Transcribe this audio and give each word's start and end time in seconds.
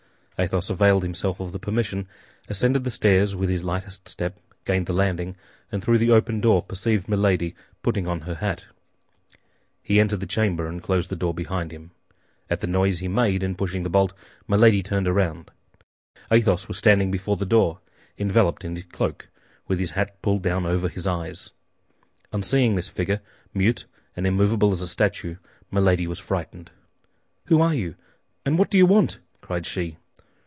Athos 0.43 0.71
availed 0.71 1.03
himself 1.03 1.39
of 1.39 1.51
the 1.51 1.59
permission, 1.59 2.07
ascended 2.49 2.83
the 2.83 2.89
stairs 2.89 3.35
with 3.35 3.47
his 3.47 3.63
lightest 3.63 4.09
step, 4.09 4.39
gained 4.65 4.87
the 4.87 4.91
landing, 4.91 5.35
and 5.71 5.83
through 5.83 5.99
the 5.99 6.09
open 6.09 6.41
door 6.41 6.63
perceived 6.63 7.07
Milady 7.07 7.53
putting 7.83 8.07
on 8.07 8.21
her 8.21 8.33
hat. 8.33 8.65
He 9.83 9.99
entered 9.99 10.19
the 10.19 10.25
chamber 10.25 10.65
and 10.65 10.81
closed 10.81 11.11
the 11.11 11.15
door 11.15 11.35
behind 11.35 11.71
him. 11.71 11.91
At 12.49 12.59
the 12.59 12.65
noise 12.65 12.97
he 12.97 13.07
made 13.07 13.43
in 13.43 13.53
pushing 13.53 13.83
the 13.83 13.89
bolt, 13.91 14.13
Milady 14.47 14.81
turned 14.81 15.05
round. 15.07 15.51
Athos 16.31 16.67
was 16.67 16.75
standing 16.75 17.11
before 17.11 17.37
the 17.37 17.45
door, 17.45 17.79
enveloped 18.17 18.65
in 18.65 18.75
his 18.75 18.85
cloak, 18.85 19.27
with 19.67 19.77
his 19.77 19.91
hat 19.91 20.19
pulled 20.23 20.41
down 20.41 20.65
over 20.65 20.89
his 20.89 21.05
eyes. 21.05 21.51
On 22.33 22.41
seeing 22.41 22.73
this 22.73 22.89
figure, 22.89 23.21
mute 23.53 23.85
and 24.15 24.25
immovable 24.25 24.71
as 24.71 24.81
a 24.81 24.87
statue, 24.87 25.35
Milady 25.69 26.07
was 26.07 26.17
frightened. 26.17 26.71
"Who 27.45 27.61
are 27.61 27.75
you, 27.75 27.93
and 28.43 28.57
what 28.57 28.71
do 28.71 28.79
you 28.79 28.87
want?" 28.87 29.19
cried 29.41 29.67
she. 29.67 29.97